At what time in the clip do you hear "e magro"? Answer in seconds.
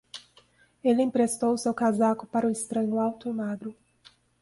3.29-3.75